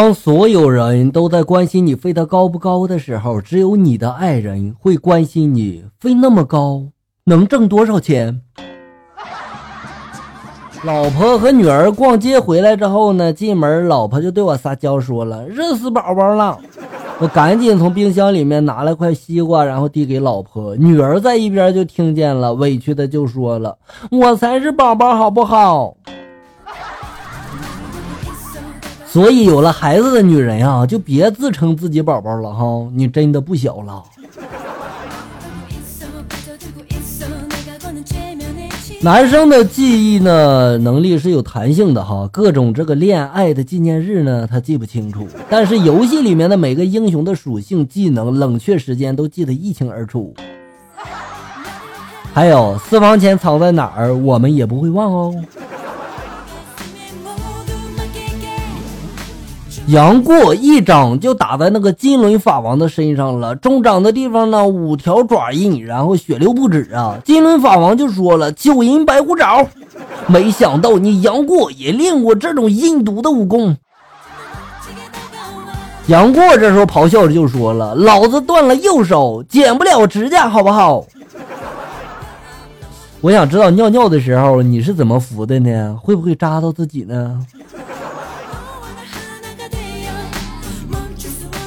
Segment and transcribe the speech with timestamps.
[0.00, 6.84] 当所有人都在关心你飞得高不高的时候，只有你的爱人会关心你飞那么高
[7.24, 8.40] 能挣多少钱。
[10.86, 16.56] 老婆和女儿逛街回来之后呢，进门老婆就对我撒娇说了：“热死宝宝了。”
[17.18, 20.76] 我赶紧从冰箱里面拿了块西瓜，然后递给老婆。
[20.76, 23.76] 女儿在一边就听见了，委屈的就说了
[24.12, 25.96] ：“我才是宝宝，好不好？”
[29.18, 34.00] 所以有了孩子的女人呀，就别自称自己宝宝了哈，你真的不小了。
[39.00, 50.32] 男生的记忆呢能力是有弹性的哈，各种这个恋爱的纪念日呢他记不清楚，但是游戏里面的每个英雄的属性、技能、冷却时间都记得一清二楚。
[52.32, 55.34] 还有私房钱藏在哪儿，我们也不会忘哦。
[59.88, 67.16] 杨过一掌就打在那个金轮法王的身上了，中掌的地方呢五条爪印，然后血流不止啊！
[67.24, 69.66] 金轮法王就说了：“九阴白骨爪。”
[70.28, 73.74] 没想到你杨过也练过这种阴毒的武功。
[76.08, 81.06] 杨过这时候咆哮着就说了：“老子断了右手，剪不了指甲，好不好？”
[83.22, 85.96] 我想知道尿尿的时候你是怎么扶的呢？
[85.98, 87.40] 会不会扎到自己呢？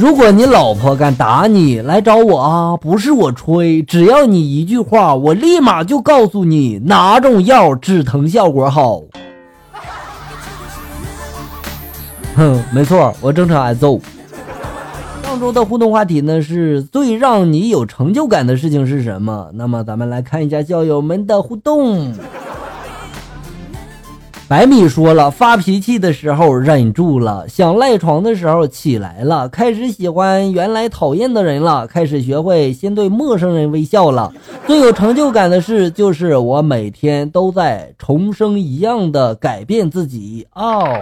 [0.00, 2.74] 如果你老婆敢打你，来找我啊！
[2.74, 9.02] 不是我吹，只要你一句话，我立马就告诉你哪种药止疼效果好。
[12.34, 14.00] 哼，没错，我正常挨揍。
[15.22, 19.50] 上周的互动话题呢是最让你有成就感的事情是什么？
[19.52, 22.14] 那么咱们来看一下校友们的互动。
[24.50, 34.32] 白米说了，发脾气的时候忍住了，想赖床的时候起来了，开始喜欢原来讨厌的人了，开始学会先对陌生人微笑了。
[34.66, 40.98] 最有成就感的事就是我每天都在重生一样的改变自己哦，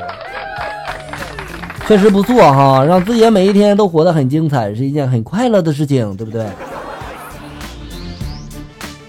[1.86, 6.44] 确实不错哈，让自己每一天都活得很精彩是一件很快乐的事情，对不对？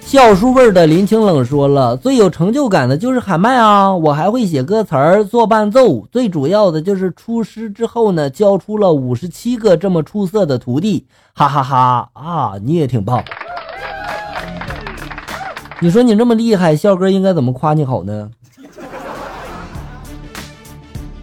[0.09, 3.93] 笑书味的林清冷说了，最有成就感的就是喊麦啊！
[3.93, 11.05] 我还会写歌词儿、做伴奏，最主要的就是出师之后呢，教出了五十七个这么出色的徒弟，
[11.35, 12.09] 哈哈哈！
[12.13, 13.23] 啊，你也挺棒。
[15.79, 18.31] 你说你这么厉害，笑哥应该怎么夸你好呢？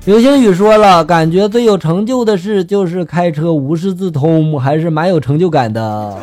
[0.05, 6.17] 流星雨说了，感觉最有成就的事就是开车无师自通，还是蛮有成就感的。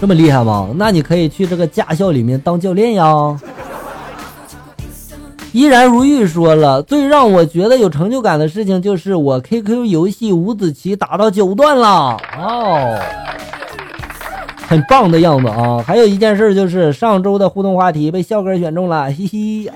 [0.00, 0.68] 这么厉害吗？
[0.76, 3.38] 那你可以去这个驾校里面当教练呀。
[5.52, 12.98] 依然如玉说了，最让我觉得有成就感的事情就是我 QQ 游戏五子棋打到九段了哦，
[14.68, 15.82] 很棒的样子啊。
[15.86, 19.74] 还有一件事就是上周的互动话题被笑哥选中了，嘻嘻啊。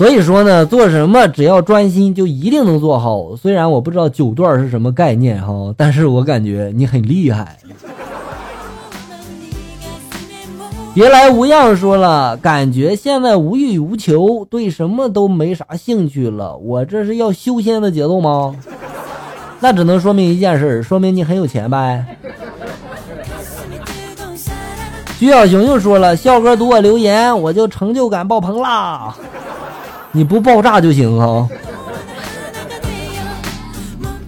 [0.00, 3.36] 所以说呢，做什么只要专心，就一定能做好。
[3.36, 7.58] 虽然我不知道九段是什么概念哈，但是我感觉你很厉害。
[10.94, 16.56] 别来无恙说了，感觉现在无欲无求，对什么都没啥兴趣了。
[16.56, 18.56] 我这是要修仙的节奏吗？
[19.60, 22.06] 那只能说明一件事，说明你很有钱呗。
[25.18, 29.14] 徐小熊又说了，笑哥读我留言，我就成就感爆棚啦。
[30.12, 31.48] 你不爆炸就行啊！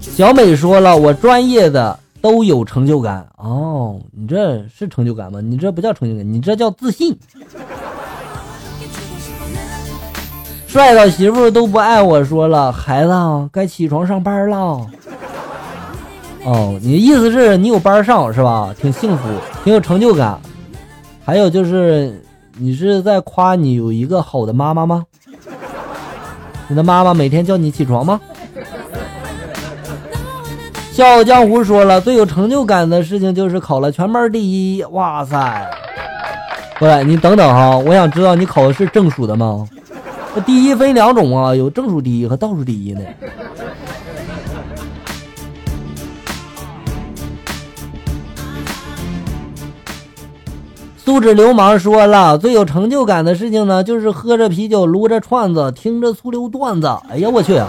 [0.00, 3.98] 小美说了，我专业的都有成就感哦。
[4.12, 5.40] 你这是成就感吗？
[5.40, 7.18] 你这不叫成就感，你这叫自信。
[10.68, 13.12] 帅到媳妇都不爱我说了，孩子
[13.50, 14.86] 该起床上班了。
[16.44, 18.72] 哦，你的意思是你有班上是吧？
[18.80, 19.28] 挺幸福，
[19.64, 20.38] 挺有成就感。
[21.24, 22.24] 还有就是，
[22.58, 25.04] 你是在夸你有一个好的妈妈吗？
[26.72, 28.18] 你的妈妈每天叫你起床吗？
[30.90, 34.82] 笑傲江湖说了，最有成就感的事情就是考了全班第一。
[34.84, 35.70] 哇塞！
[36.80, 39.68] 喂，你等等哈，我想知道你考的是正数的吗？
[40.34, 43.02] 那第一分两种啊，有正数第一和倒数第一呢。
[51.04, 56.86] 素质流氓说了，最有成就感的事情呢，就是喝着啤酒，撸着串子，听着粗溜段子。
[57.10, 57.60] 哎呀，我去！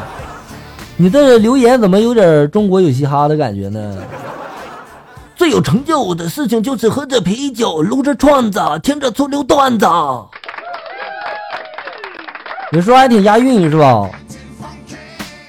[0.97, 3.97] 你的留言怎么有点中国有嘻哈的感觉呢？
[5.35, 9.87] 最有成就的事情就是喝着啤酒，撸着串子，听着粗溜段子。
[12.71, 14.07] 你说还挺押韵是吧？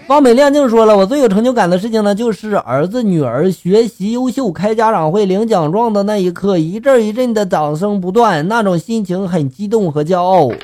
[0.07, 10.45] 方美亮净说了，我最有成就感的事情呢，就是儿子女儿学习优秀，开家长会领奖状的那一刻，一阵一阵的掌声不断，那种心情很激动和骄傲。
[10.45, 10.55] 哇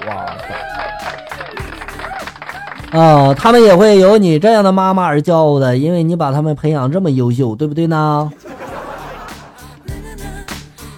[2.93, 2.99] 塞！
[2.99, 8.31] 啊，他们也会有你这样的妈妈而骄傲的，因为你把他们培养这么优秀，对不对呢？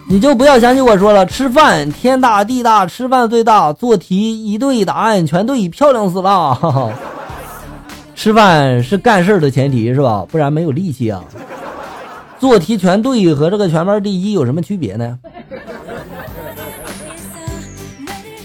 [0.09, 3.73] 你就不要想起我说了，吃饭天大地大，吃饭最大。
[3.73, 6.93] 做题一对答案全对，漂亮死了。
[8.14, 10.25] 吃饭是干事的前提是吧？
[10.31, 11.25] 不然没有力气啊。
[12.38, 15.19] 做题全对和这个全班第一有什么区别呢？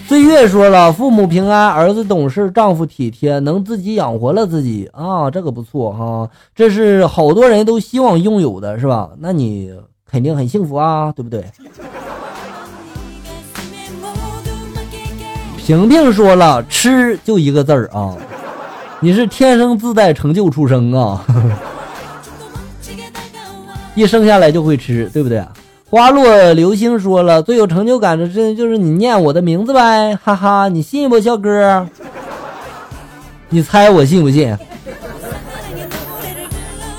[0.08, 9.10] 岁月说了，父母平安，儿子懂事，丈夫体贴，能自己养活了自己啊，这个不错哈，这是好多人都希望拥有的，是吧？
[9.20, 9.74] 那你
[10.10, 11.44] 肯定很幸福啊，对不对？
[15.58, 18.16] 平平说了，吃就一个字儿啊。
[19.00, 21.24] 你是天生自带成就出生啊，
[23.94, 25.44] 一生下来就会吃，对不对？
[25.90, 31.88] 花落流星说了，最有成就感的事情就是你念我的名字呗，哈哈，你信不，笑哥？
[33.50, 34.54] 你猜我信不信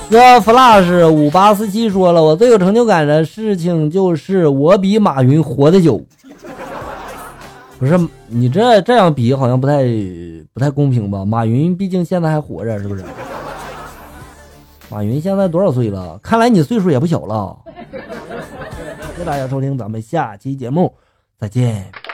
[0.09, 6.01] ？？The flash 五八四七说了，我最有成就感的事情就是我比马云活得久。
[7.79, 9.85] 不是你这这样比好像不太
[10.53, 11.25] 不太公平吧？
[11.25, 13.05] 马云毕竟现在还活着，是不是？
[14.91, 16.19] 马云现在多少岁了？
[16.19, 17.57] 看来你岁数也不小了。
[19.13, 20.95] 谢谢大家收听，咱们下期节目
[21.39, 22.08] 再见。